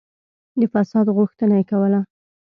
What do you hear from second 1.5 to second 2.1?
کوله.